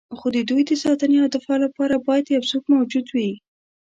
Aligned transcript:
خو 0.17 0.27
د 0.35 0.37
دوی 0.49 0.61
د 0.67 0.71
ساتنې 0.83 1.17
او 1.23 1.27
دفاع 1.35 1.57
لپاره 1.65 1.95
باید 2.07 2.25
یو 2.35 2.43
څوک 2.51 2.63
موجود 2.73 3.07
وي. 3.15 3.31